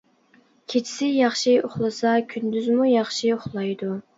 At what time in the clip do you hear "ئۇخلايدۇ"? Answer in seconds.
3.37-3.97